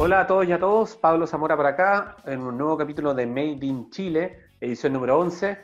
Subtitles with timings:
[0.00, 3.26] Hola a todos y a todos, Pablo Zamora por acá, en un nuevo capítulo de
[3.26, 5.58] Made in Chile, edición número 11.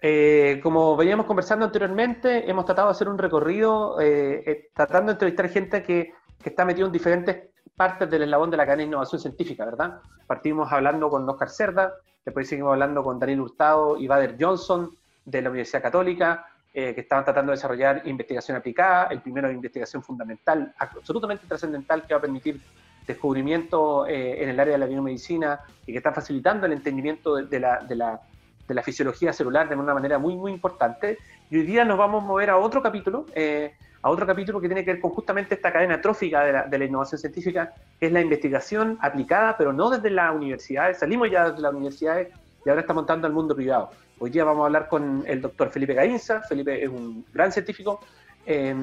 [0.00, 5.12] Eh, como veníamos conversando anteriormente, hemos tratado de hacer un recorrido eh, eh, tratando de
[5.12, 6.12] entrevistar gente que,
[6.42, 10.00] que está metido en diferentes partes del eslabón de la cadena de innovación científica, ¿verdad?
[10.26, 11.92] Partimos hablando con Oscar Cerda,
[12.24, 14.90] después seguimos hablando con Daniel Hurtado y Bader Johnson
[15.24, 20.02] de la Universidad Católica, que estaban tratando de desarrollar investigación aplicada, el primero de investigación
[20.02, 22.60] fundamental, absolutamente trascendental, que va a permitir
[23.06, 27.60] descubrimiento eh, en el área de la biomedicina y que está facilitando el entendimiento de,
[27.60, 28.20] la, de, la,
[28.68, 31.18] de, la, fisiología celular de una manera muy, muy importante.
[31.50, 34.68] Y hoy día nos vamos a mover a otro capítulo, eh, a otro capítulo que
[34.68, 38.06] tiene que ver con justamente esta cadena trófica de la, de la innovación científica, que
[38.06, 42.28] es la investigación aplicada, pero no desde las universidades, salimos ya desde las universidades
[42.64, 43.90] y ahora estamos montando al mundo privado.
[44.18, 48.00] Hoy día vamos a hablar con el doctor Felipe Gainza, Felipe es un gran científico,
[48.46, 48.74] eh,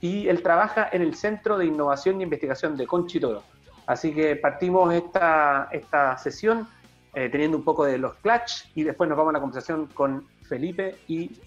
[0.00, 3.42] y él trabaja en el Centro de Innovación y Investigación de Conchitoro.
[3.88, 6.68] Así que partimos esta, esta sesión
[7.14, 10.28] eh, teniendo un poco de los clutch y después nos vamos a la conversación con
[10.42, 11.40] Felipe y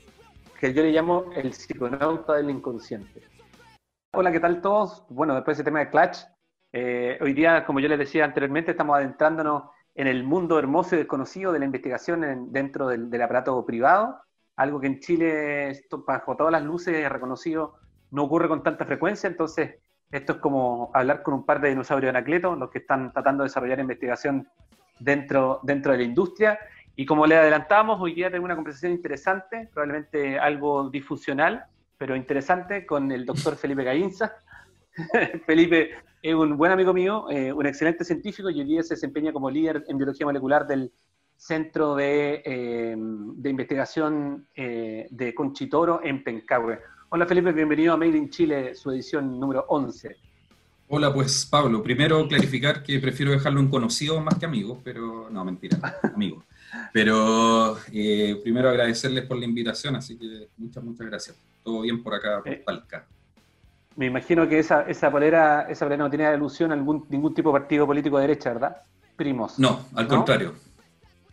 [0.59, 3.21] que yo le llamo el psiconauta del inconsciente.
[4.15, 5.05] Hola, ¿qué tal todos?
[5.09, 6.17] Bueno, después de ese tema de clutch,
[6.73, 10.97] eh, hoy día, como yo les decía anteriormente, estamos adentrándonos en el mundo hermoso y
[10.97, 14.19] desconocido de la investigación dentro del, aparato privado,
[14.55, 17.75] algo que en Chile, esto, bajo todas las luces, reconocido,
[18.09, 19.75] no ocurre con tanta frecuencia, entonces
[20.11, 23.49] esto es como hablar con un par de dinosaurios anacletos, los que están tratando de
[23.49, 24.47] desarrollar investigación
[24.99, 26.59] dentro, dentro de la industria.
[26.95, 31.65] Y como le adelantamos, hoy día tengo una conversación interesante, probablemente algo difusional,
[31.97, 34.35] pero interesante, con el doctor Felipe Gainza.
[35.45, 39.31] Felipe es un buen amigo mío, eh, un excelente científico y hoy día se desempeña
[39.31, 40.91] como líder en biología molecular del
[41.37, 46.79] Centro de, eh, de Investigación eh, de Conchitoro en Pencahue.
[47.13, 50.15] Hola Felipe, bienvenido a Made in Chile, su edición número 11.
[50.87, 55.43] Hola, pues Pablo, primero clarificar que prefiero dejarlo en conocido más que amigo, pero no,
[55.43, 55.77] mentira,
[56.15, 56.41] amigo.
[56.93, 61.37] Pero eh, primero agradecerles por la invitación, así que muchas, muchas gracias.
[61.61, 63.05] Todo bien por acá, por eh, Talca.
[63.97, 67.51] Me imagino que esa, esa, polera, esa polera no tiene alusión a algún, ningún tipo
[67.51, 68.83] de partido político de derecha, ¿verdad?
[69.17, 69.59] Primos.
[69.59, 70.15] No, al ¿no?
[70.15, 70.53] contrario.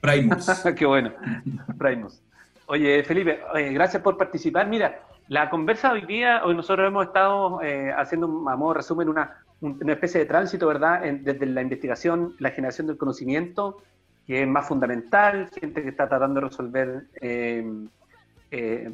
[0.01, 0.45] Primus.
[0.77, 1.13] Qué bueno,
[1.79, 2.21] Primus.
[2.67, 4.67] Oye, Felipe, oye, gracias por participar.
[4.67, 9.09] Mira, la conversa hoy día, hoy nosotros hemos estado eh, haciendo, a modo de resumen,
[9.11, 11.05] una, una especie de tránsito, ¿verdad?
[11.05, 13.83] En, desde la investigación, la generación del conocimiento,
[14.27, 17.63] que es más fundamental, gente que está tratando de resolver eh,
[18.51, 18.93] eh,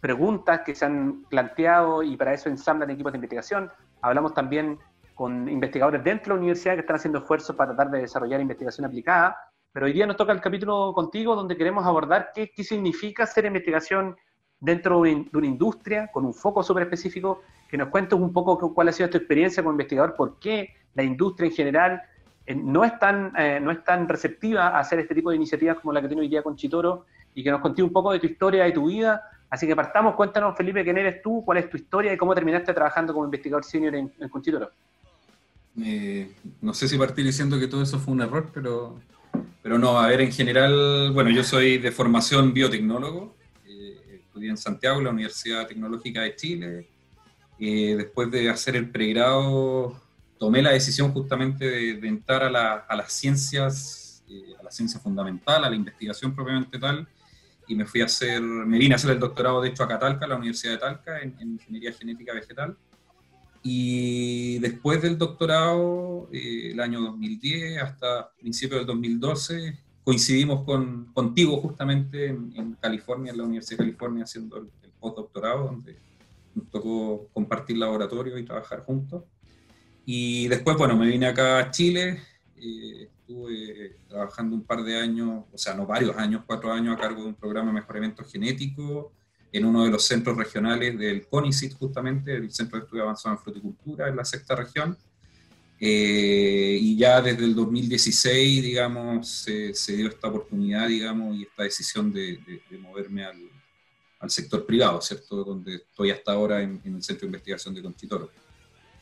[0.00, 3.70] preguntas que se han planteado y para eso ensamblan equipos de investigación.
[4.00, 4.78] Hablamos también
[5.14, 8.86] con investigadores dentro de la universidad que están haciendo esfuerzos para tratar de desarrollar investigación
[8.86, 9.36] aplicada.
[9.72, 13.44] Pero hoy día nos toca el capítulo contigo donde queremos abordar qué, qué significa hacer
[13.44, 14.16] investigación
[14.64, 18.88] dentro de una industria con un foco súper específico, que nos cuentes un poco cuál
[18.88, 22.02] ha sido tu experiencia como investigador, por qué la industria en general
[22.46, 25.78] eh, no, es tan, eh, no es tan receptiva a hacer este tipo de iniciativas
[25.78, 28.20] como la que tiene hoy día con Chitoro, y que nos contes un poco de
[28.20, 29.22] tu historia, de tu vida.
[29.50, 32.72] Así que partamos, cuéntanos, Felipe, quién eres tú, cuál es tu historia y cómo terminaste
[32.72, 34.70] trabajando como investigador senior en, en Conchitoro.
[35.82, 39.00] Eh, no sé si partir diciendo que todo eso fue un error, pero,
[39.62, 43.34] pero no, a ver, en general, bueno, yo soy de formación biotecnólogo,
[44.34, 46.88] estudié en Santiago, la Universidad Tecnológica de Chile.
[47.60, 49.96] Eh, después de hacer el pregrado,
[50.40, 54.72] tomé la decisión justamente de, de entrar a, la, a, las ciencias, eh, a la
[54.72, 57.06] ciencia fundamental, a la investigación propiamente tal,
[57.68, 60.26] y me fui a hacer, me vine a hacer el doctorado de hecho a Catalca,
[60.26, 62.76] la Universidad de Talca, en, en Ingeniería Genética Vegetal.
[63.62, 71.60] Y después del doctorado, eh, el año 2010 hasta principios del 2012, coincidimos con, contigo
[71.60, 75.96] justamente en, en, California, en la Universidad de California, haciendo el, el postdoctorado, donde
[76.54, 79.24] nos tocó compartir laboratorio y trabajar juntos.
[80.06, 82.20] Y después, bueno, me vine acá a Chile,
[82.56, 87.00] eh, estuve trabajando un par de años, o sea, no varios años, cuatro años a
[87.00, 89.12] cargo de un programa de mejoramiento genético
[89.50, 93.42] en uno de los centros regionales del CONICIT, justamente, el Centro de Estudio Avanzado en
[93.42, 94.98] Fruticultura, en la sexta región.
[95.86, 101.62] Eh, y ya desde el 2016, digamos, se, se, dio esta oportunidad, digamos, y esta
[101.62, 103.36] decisión de, de, de moverme al,
[104.18, 105.44] al, sector privado, ¿cierto?
[105.44, 108.30] Donde estoy hasta ahora en, en, el Centro de Investigación de Conchitoro,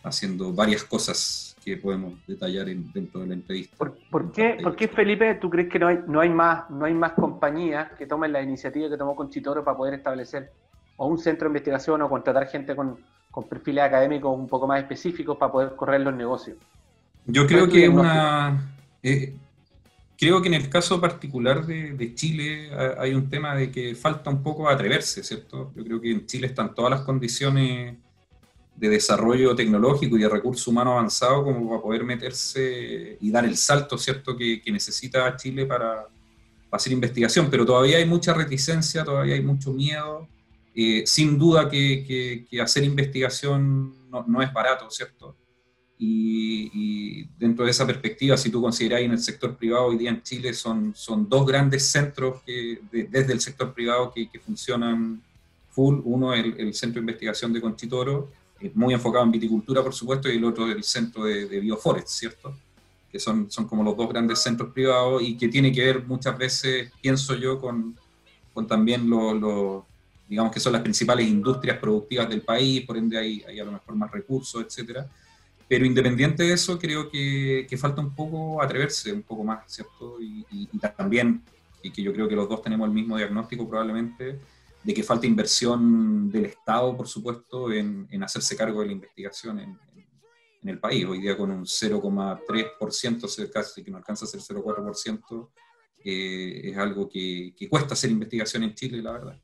[0.03, 3.77] haciendo varias cosas que podemos detallar en, dentro de la entrevista.
[3.77, 6.85] ¿Por, por, qué, ¿Por, qué, Felipe, tú crees que no hay, no hay, más, no
[6.85, 10.51] hay más compañías que tomen la iniciativa que tomó Conchitoro para poder establecer
[10.97, 12.99] o un centro de investigación o contratar gente con
[13.33, 16.57] con perfiles académicos un poco más específicos para poder correr los negocios.
[17.27, 18.73] Yo creo que una...
[19.03, 19.35] Eh,
[20.17, 24.31] creo que en el caso particular de, de, Chile hay un tema de que falta
[24.31, 25.73] un poco atreverse, ¿cierto?
[25.75, 27.97] Yo creo que en Chile están todas las condiciones
[28.77, 33.57] de desarrollo tecnológico y de recurso humano avanzado como para poder meterse y dar el
[33.57, 36.07] salto, ¿cierto?, que, necesita Chile para,
[36.71, 40.27] hacer investigación, pero todavía hay mucha reticencia, todavía hay mucho miedo.
[40.75, 45.37] Eh, sin duda que, hacer investigación no, es barato, ¿cierto?
[45.99, 50.23] Y, dentro de esa perspectiva, si tú consideras en el sector privado hoy día en
[50.23, 55.23] Chile, son, son dos grandes centros que, desde el sector privado que, funcionan
[55.71, 56.01] full.
[56.05, 58.31] Uno es el, Centro de Investigación de Conchitoro,
[58.75, 62.09] muy enfocado en viticultura, por supuesto, y el otro es el Centro de, de Bioforest,
[62.09, 62.57] ¿cierto?
[63.11, 66.39] Que son, son como los dos grandes centros privados y que tiene que ver muchas
[66.39, 67.97] veces, pienso yo, con,
[68.55, 69.85] con también los,
[70.33, 73.95] digamos que son las principales industrias productivas del país, por ende hay, a lo mejor
[73.97, 75.07] más recursos, etcétera.
[75.69, 80.17] Pero independiente de eso, creo que, que, falta un poco atreverse un poco más, ¿cierto?
[80.23, 81.43] Y, también,
[81.83, 84.39] y que yo creo que los dos tenemos el mismo diagnóstico probablemente,
[84.83, 89.79] de que falta inversión del Estado, por supuesto, en, hacerse cargo de la investigación en,
[90.65, 91.05] el país.
[91.05, 95.51] Hoy día con un 0,3%, casi que no alcanza a ser 0,4%,
[96.03, 99.39] eh, es algo que, cuesta hacer investigación en Chile, la verdad.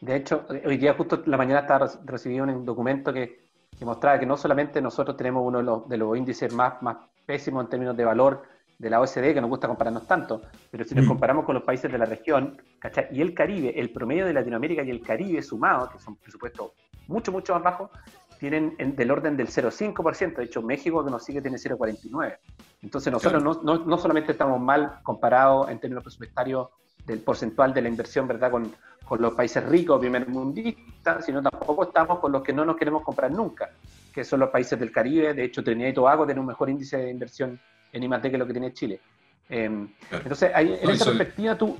[0.00, 3.48] De hecho, hoy día justo la mañana estaba recibiendo un documento que,
[3.82, 7.64] mostraba que no solamente nosotros tenemos uno de los, de los índices más, más pésimos
[7.64, 8.42] en términos de valor
[8.78, 11.08] de la OSD, que nos gusta compararnos tanto, pero si nos mm.
[11.08, 13.08] comparamos con los países de la región, ¿cachai?
[13.12, 16.72] Y el Caribe, el promedio de Latinoamérica y el Caribe sumados, que son presupuestos
[17.06, 17.90] mucho, mucho más bajos,
[18.38, 20.36] tienen del orden del 0,5%.
[20.36, 22.38] De hecho, México que nos sigue tiene 0,49%.
[22.82, 26.68] Entonces nosotros no, no, no, solamente estamos mal comparados en términos presupuestarios
[27.06, 28.50] del porcentual de la inversión, ¿verdad?
[28.50, 28.72] Con,
[29.10, 33.32] con los países ricos, primermundistas, sino tampoco estamos con los que no nos queremos comprar
[33.32, 33.70] nunca,
[34.14, 35.34] que son los países del Caribe.
[35.34, 37.58] De hecho, Trinidad y Tobago tiene un mejor índice de inversión
[37.92, 39.00] en I+D que lo que tiene Chile.
[39.48, 41.76] Em, entonces, en esa perspectiva, tú,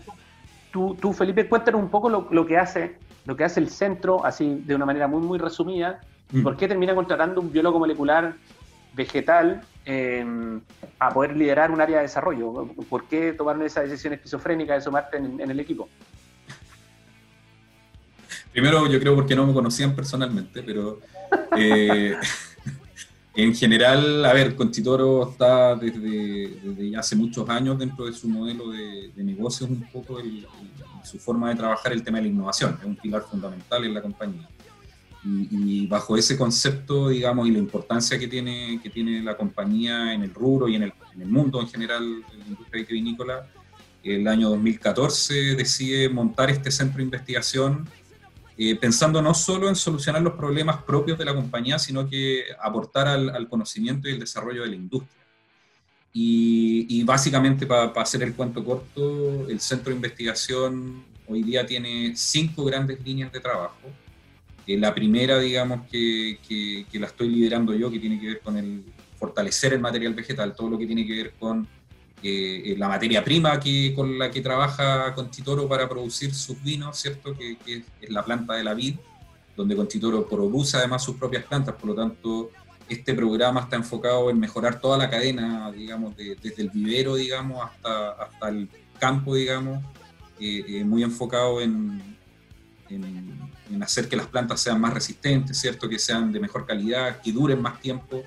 [0.72, 2.96] tú, tú, Felipe, cuéntanos un poco lo, que hace,
[3.26, 6.00] lo que hace el centro, así de una manera muy, muy resumida,
[6.32, 6.42] mm.
[6.42, 8.34] por qué termina contratando un biólogo molecular
[8.94, 10.60] vegetal em,
[10.98, 12.66] a poder liderar un área de desarrollo.
[12.88, 15.88] ¿Por qué tomaron esa decisión esquizofrénica de sumarte en, en el equipo?
[18.52, 21.00] Primero, yo creo porque no me conocían personalmente, pero
[21.56, 22.16] eh,
[23.34, 29.12] En general, a ver, Conchitoro está desde, hace muchos años dentro de su modelo de,
[29.16, 30.46] negocios, un poco el,
[31.04, 34.02] su forma de trabajar el tema de la innovación, es un pilar fundamental en la
[34.02, 34.48] compañía.
[35.22, 40.22] Y, bajo ese concepto, digamos, y la importancia que tiene, que tiene la compañía en
[40.22, 43.46] el rubro y en el, en el mundo en general de la industria vitivinícola,
[44.02, 47.86] el año 2014 decide montar este centro de investigación
[48.62, 53.08] eh, pensando no solo en solucionar los problemas propios de la compañía, sino que aportar
[53.08, 55.24] al, conocimiento y el desarrollo de la industria.
[56.12, 62.64] Y, básicamente, para hacer el cuento corto, el centro de investigación hoy día tiene cinco
[62.66, 63.78] grandes líneas de trabajo.
[64.66, 68.56] Eh, la primera, digamos, que, que, la estoy liderando yo, que tiene que ver con
[68.56, 68.84] el
[69.18, 71.66] fortalecer el material vegetal, todo lo que tiene que ver con
[72.22, 77.34] eh, la materia prima que, con la que trabaja Conchitoro para producir sus vinos, ¿cierto?
[77.34, 78.96] Que, es la planta de la vid,
[79.56, 82.50] donde Conchitoro produce además sus propias plantas, por lo tanto,
[82.88, 88.10] este programa está enfocado en mejorar toda la cadena, digamos, desde el vivero, digamos, hasta,
[88.10, 88.68] hasta el
[88.98, 89.82] campo, digamos,
[90.40, 92.16] eh, eh, muy enfocado en,
[92.90, 95.88] en, en hacer que las plantas sean más resistentes, ¿cierto?
[95.88, 98.24] Que sean de mejor calidad, que duren más tiempo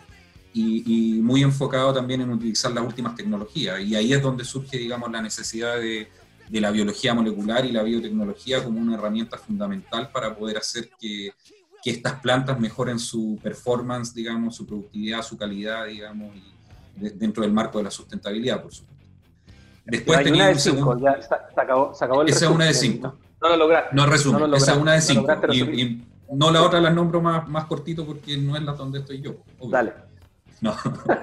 [0.53, 3.81] y, muy enfocado también en utilizar las últimas tecnologías.
[3.81, 6.07] Y ahí es donde surge, digamos, la necesidad de,
[6.49, 11.33] de la biología molecular y la biotecnología como una herramienta fundamental para poder hacer que,
[11.83, 17.51] que, estas plantas mejoren su performance, digamos, su productividad, su calidad, digamos, y dentro del
[17.51, 18.93] marco de la sustentabilidad, por supuesto.
[19.85, 20.97] Después tenía un segundo.
[20.99, 23.17] Ya se, acabó, se acabó el Esa es una de cinco.
[23.43, 23.95] No, lo lograste.
[23.95, 25.27] No resumen, esa es una de cinco.
[25.51, 29.21] y, no la otra la nombro más, más cortito porque no es la donde estoy
[29.21, 29.35] yo.
[29.69, 29.93] Dale.
[30.61, 30.75] No.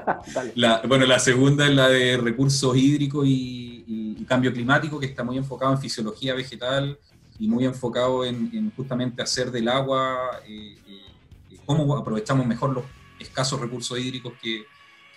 [0.89, 5.73] bueno, la segunda es la de recursos hídricos y, cambio climático, que está muy enfocado
[5.73, 6.97] en fisiología vegetal
[7.41, 12.85] y muy enfocado en, justamente hacer del agua, eh, eh, cómo aprovechamos mejor los
[13.19, 14.65] escasos recursos hídricos que,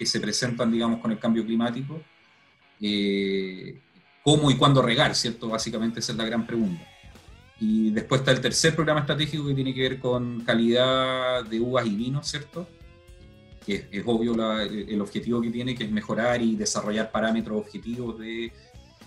[0.04, 2.02] se presentan, digamos, con el cambio climático.
[2.82, 3.80] Eh,
[4.22, 5.48] cómo y cuándo regar, ¿cierto?
[5.48, 6.86] Básicamente esa es la gran pregunta.
[7.65, 11.86] Y después está el tercer programa estratégico que tiene que ver con calidad de uvas
[11.86, 12.67] y vinos, ¿cierto?
[13.65, 14.34] que es, obvio
[14.65, 18.51] el objetivo que tiene, que es mejorar y desarrollar parámetros objetivos de,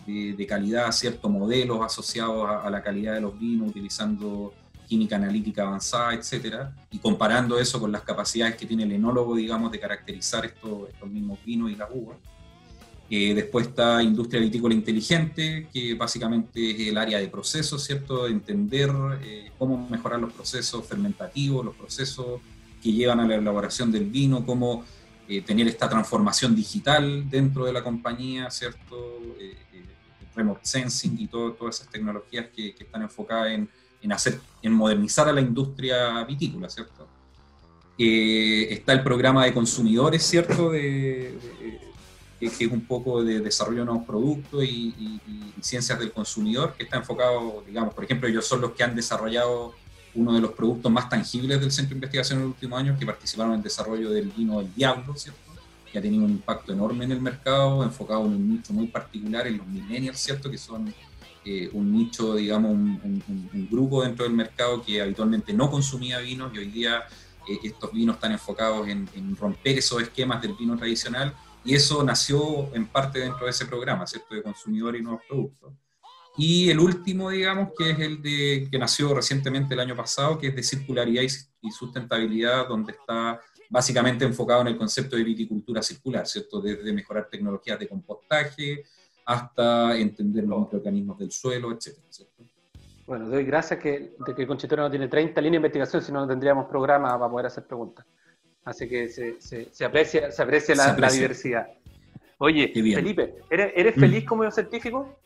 [0.06, 4.54] de, calidad, ciertos modelos asociados a, la calidad de los vinos, utilizando
[4.88, 9.70] química analítica avanzada, etcétera, y comparando eso con las capacidades que tiene el enólogo, digamos,
[9.70, 12.16] de caracterizar estos, estos mismos vinos y las uvas.
[13.08, 18.26] Eh, después está industria vitícola inteligente, que básicamente es el área de procesos, ¿cierto?
[18.26, 18.90] Entender
[19.22, 22.40] eh, cómo mejorar los procesos fermentativos, los procesos
[22.82, 24.84] que llevan a la elaboración del vino, cómo
[25.28, 29.20] eh, tener esta transformación digital dentro de la compañía, ¿cierto?
[30.34, 35.40] remote sensing y todas esas tecnologías que, están enfocadas en, hacer, en modernizar a la
[35.40, 37.08] industria vitícola, ¿cierto?
[37.96, 40.70] está el programa de consumidores, ¿cierto?
[40.70, 41.38] de
[42.38, 45.20] que, es un poco de desarrollo de nuevos productos y,
[45.60, 49.74] ciencias del consumidor, que está enfocado, digamos, por ejemplo, ellos son los que han desarrollado
[50.14, 53.06] uno de los productos más tangibles del Centro de Investigación en los últimos años, que
[53.06, 55.40] participaron en el desarrollo del vino del diablo, ¿cierto?
[55.90, 59.46] que ha tenido un impacto enorme en el mercado, enfocado en un nicho muy particular,
[59.46, 60.50] en los millennials, ¿cierto?
[60.50, 60.92] que son
[61.44, 66.58] eh, un nicho, digamos, un, grupo dentro del mercado que habitualmente no consumía vinos y
[66.58, 67.04] hoy día
[67.48, 71.34] eh, estos vinos están enfocados en, en romper esos esquemas del vino tradicional
[71.66, 74.34] y eso nació en parte dentro de ese programa, ¿cierto?
[74.34, 75.72] De consumidor y nuevos productos.
[76.38, 80.48] Y el último, digamos, que es el de, que nació recientemente el año pasado, que
[80.48, 86.26] es de circularidad y, sustentabilidad, donde está básicamente enfocado en el concepto de viticultura circular,
[86.26, 86.60] ¿cierto?
[86.60, 88.84] Desde mejorar tecnologías de compostaje
[89.24, 92.44] hasta entender los microorganismos del suelo, etcétera, ¿cierto?
[93.08, 96.20] Bueno, doy gracias que, de que Conchitoro no tiene 30 líneas de investigación, si no,
[96.20, 98.06] no tendríamos programa para poder hacer preguntas.
[98.66, 101.68] Así que se, se, aprecia, se aprecia, la, diversidad.
[102.38, 104.00] Oye, Felipe, ¿eres, mm.
[104.00, 105.16] feliz como científico?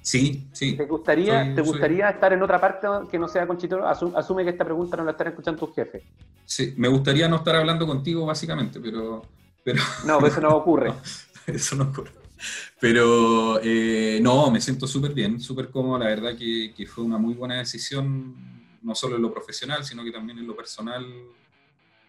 [0.00, 0.76] Sí, sí.
[0.76, 3.84] ¿Te gustaría, ¿te gustaría estar en otra parte que no sea Conchito?
[3.84, 6.04] Asume que esta pregunta no la están escuchando tus jefes.
[6.44, 9.22] Sí, me gustaría no estar hablando contigo, básicamente, pero.
[9.64, 9.82] pero...
[10.06, 10.92] No, eso no ocurre.
[11.48, 12.12] eso no ocurre.
[12.78, 15.98] Pero eh, no, me siento súper bien, súper cómodo.
[15.98, 18.36] La verdad que, que, fue una muy buena decisión,
[18.82, 21.04] no solo en lo profesional, sino que también en lo personal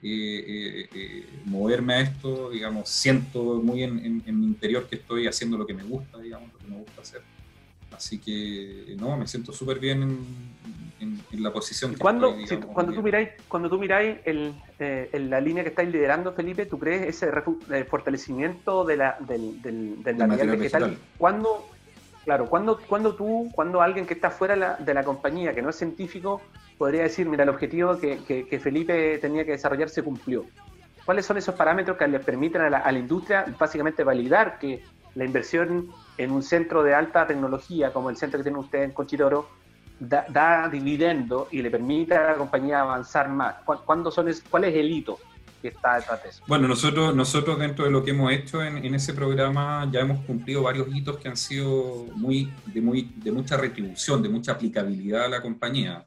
[0.06, 5.66] eh, eh, moverme a esto, digamos, siento muy en, mi interior que estoy haciendo lo
[5.66, 7.22] que me gusta, digamos, lo que me gusta hacer.
[7.96, 10.20] Así que, no, me siento súper bien
[11.00, 12.36] en, la posición que cuando,
[12.74, 16.80] cuando, tú miráis, cuando tú miráis el, eh, la línea que estáis liderando, Felipe, ¿tú
[16.80, 17.32] crees ese
[17.86, 20.98] fortalecimiento de la, del, del, del material vegetal?
[21.18, 21.70] ¿Cuándo,
[22.26, 25.78] claro, cuando, cuando tú, cuando alguien que está fuera de la compañía, que no es
[25.78, 26.42] científico,
[26.84, 30.44] podría decir, mira, el objetivo que, Felipe tenía que desarrollar se cumplió.
[31.06, 34.84] ¿Cuáles son esos parámetros que le permiten a la, industria básicamente validar que
[35.16, 35.88] la inversión
[36.18, 39.48] en un centro de alta tecnología como el centro que tiene usted en Conchitoro
[39.98, 43.56] da, dividendo y le permite a la compañía avanzar más?
[43.64, 45.20] ¿Cuándo son ¿Cuál es el hito
[45.62, 46.44] que está detrás de eso?
[46.50, 50.20] Bueno, nosotros, nosotros dentro de lo que hemos hecho en, en ese programa ya hemos
[50.26, 55.24] cumplido varios hitos que han sido muy de, muy, de mucha retribución, de mucha aplicabilidad
[55.24, 56.06] a la compañía.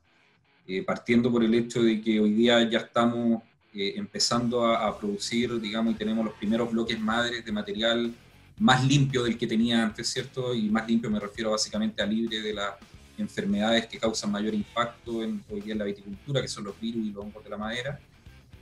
[0.68, 3.40] Eh, partiendo por el hecho de que hoy día ya estamos
[3.73, 8.12] eh, empezando a, producir, digamos, y tenemos los primeros bloques madres de material
[8.58, 10.52] más limpio del que tenía antes, ¿cierto?
[10.54, 12.75] Y más limpio me refiero básicamente a libre de las
[13.16, 17.06] enfermedades que causan mayor impacto en, hoy día en la viticultura, que son los virus
[17.06, 18.00] y los hongos de la madera,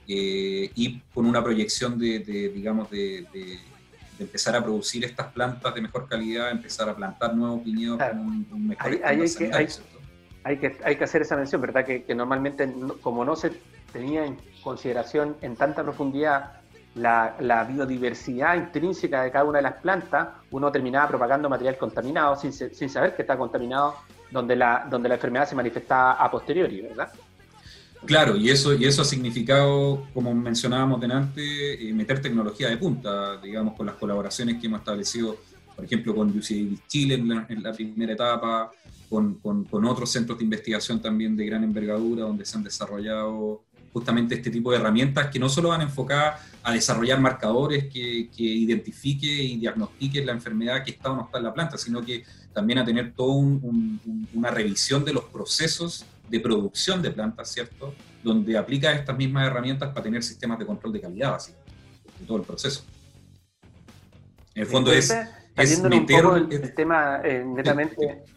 [0.07, 2.19] eh, y con una proyección de,
[2.53, 3.25] digamos, de,
[4.19, 8.67] empezar a producir estas plantas de mejor calidad, empezar a plantar nuevos viñedos con un,
[8.67, 9.67] mejor hay que, hay
[10.45, 11.85] que hacer esa mención, ¿verdad?
[11.85, 12.71] Que, normalmente,
[13.01, 13.51] como no se
[13.91, 16.61] tenía en consideración en tanta profundidad
[16.95, 22.53] la, biodiversidad intrínseca de cada una de las plantas, uno terminaba propagando material contaminado sin,
[22.53, 23.95] sin saber que está contaminado,
[24.31, 27.11] donde la, donde la enfermedad se manifestaba a posteriori, ¿verdad?
[28.05, 33.37] Claro, y eso, y eso ha significado, como mencionábamos delante, eh, meter tecnología de punta,
[33.37, 35.37] digamos, con las colaboraciones que hemos establecido,
[35.75, 38.71] por ejemplo, con UCD Chile en la primera etapa,
[39.09, 43.63] con, con, otros centros de investigación también de gran envergadura, donde se han desarrollado
[43.93, 48.43] justamente este tipo de herramientas que no solo van enfocadas a desarrollar marcadores que, que
[48.43, 52.23] identifique y diagnostique la enfermedad que está o no está en la planta, sino que
[52.51, 57.93] también a tener toda un, una revisión de los procesos de producción de plantas, ¿cierto?
[58.23, 61.51] Donde aplica estas mismas herramientas para tener sistemas de control de calidad, así,
[62.19, 62.83] de todo el proceso.
[64.55, 65.13] En el fondo es,
[65.55, 66.25] meter...
[66.25, 68.23] Un el, tema eh, netamente...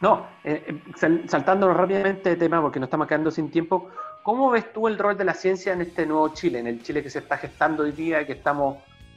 [0.00, 3.90] No, eh, eh saltándonos rápidamente de tema porque nos estamos quedando sin tiempo,
[4.22, 7.02] ¿cómo ves tú el rol de la ciencia en este nuevo Chile, en el Chile
[7.02, 8.76] que se está gestando hoy día y que estamos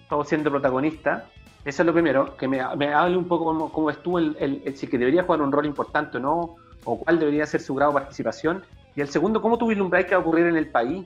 [0.09, 1.25] todos siendo protagonistas?
[1.63, 4.97] Eso es lo primero, que me, hable un poco cómo, ves tú el, si que
[4.97, 8.63] debería jugar un rol importante o no, o cuál debería ser su grado de participación.
[8.95, 11.05] Y el segundo, ¿cómo tú vislumbráis que va a ocurrir en el país,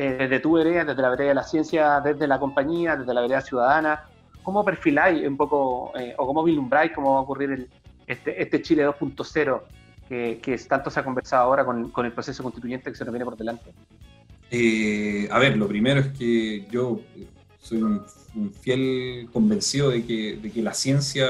[0.00, 3.20] eh, desde tu vereda, desde la vereda de la ciencia, desde la compañía, desde la
[3.20, 4.04] vereda ciudadana?
[4.42, 7.68] ¿Cómo perfiláis un poco, eh, o cómo vislumbráis cómo va a ocurrir el,
[8.06, 9.60] este, este Chile 2.0
[10.08, 13.12] que, que, tanto se ha conversado ahora con, con, el proceso constituyente que se nos
[13.12, 13.72] viene por delante?
[14.50, 17.02] Eh, a ver, lo primero es que yo
[17.60, 18.02] soy un,
[18.62, 21.28] fiel convencido de que, de que, la ciencia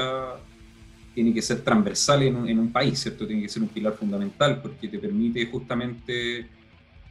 [1.13, 3.27] tiene que ser transversal en un, en un, país, ¿cierto?
[3.27, 6.60] Tiene que ser un pilar fundamental porque te permite justamente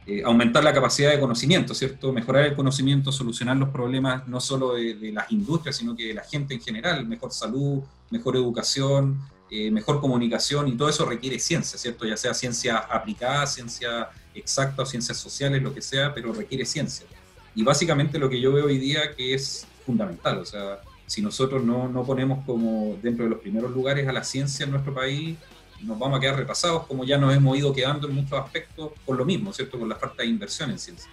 [0.07, 2.11] eh, aumentar la capacidad de conocimiento, ¿cierto?
[2.11, 6.23] Mejorar el conocimiento, solucionar los problemas no solo de, las industrias, sino que de la
[6.23, 11.77] gente en general, mejor salud, mejor educación, eh, mejor comunicación y todo eso requiere ciencia,
[11.77, 12.05] ¿cierto?
[12.07, 17.05] Ya sea ciencia aplicada, ciencia exacta o ciencias sociales, lo que sea, pero requiere ciencia.
[17.53, 21.63] Y básicamente lo que yo veo hoy día que es fundamental, o sea, si nosotros
[21.63, 25.37] no, no ponemos como dentro de los primeros lugares a la ciencia en nuestro país,
[25.83, 29.17] nos vamos a quedar repasados como ya nos hemos ido quedando en muchos aspectos por
[29.17, 29.79] lo mismo, ¿cierto?
[29.79, 31.09] Con la falta de inversión en ciencia.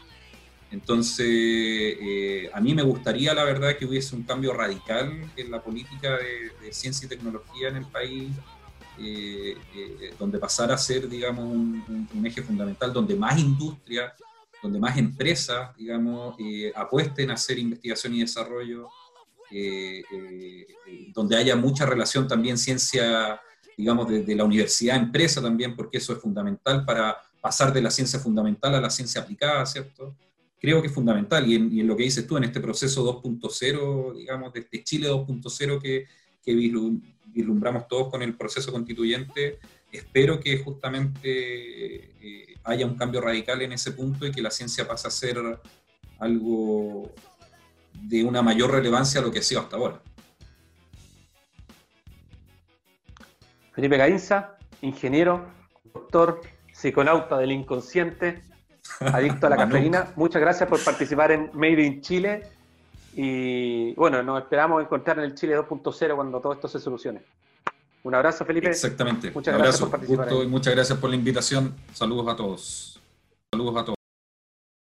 [0.70, 5.62] Entonces, eh, a mí me gustaría, la verdad, que hubiese un cambio radical en la
[5.62, 8.30] política de, ciencia y tecnología en el país,
[8.98, 14.14] eh, eh, donde pasara a ser, digamos, un, eje fundamental, donde más industria,
[14.62, 16.36] donde más empresas, digamos,
[16.74, 18.88] apuesten a hacer investigación y desarrollo,
[21.14, 23.40] donde haya mucha relación también ciencia,
[23.78, 28.18] digamos, de, la universidad empresa también, porque eso es fundamental para pasar de la ciencia
[28.18, 30.16] fundamental a la ciencia aplicada, ¿cierto?
[30.60, 31.48] creo que es fundamental.
[31.48, 36.06] Y en, lo que dices tú, en este proceso 2.0, digamos, de Chile 2.0 que,
[36.42, 36.54] que
[37.26, 39.58] vislumbramos todos con el proceso constituyente,
[39.92, 44.86] espero que justamente eh, haya un cambio radical en ese punto y que la ciencia
[44.86, 45.38] pase a ser
[46.18, 47.12] algo
[48.02, 50.02] de una mayor relevancia a lo que ha sido hasta ahora.
[53.78, 55.46] Felipe Gainza, ingeniero,
[55.94, 56.40] doctor,
[56.72, 58.42] psiconauta del inconsciente,
[58.98, 60.12] adicto a la cafeína.
[60.16, 62.42] Muchas gracias por participar en Made in Chile.
[63.14, 67.22] Y bueno, nos esperamos encontrar en el Chile 2.0 cuando todo esto se solucione.
[68.02, 68.68] Un abrazo, Felipe.
[68.68, 69.30] Exactamente.
[69.30, 70.28] Muchas gracias por participar.
[70.32, 71.76] y muchas gracias por la invitación.
[71.92, 73.00] Saludos a todos.
[73.52, 73.97] Saludos a todos.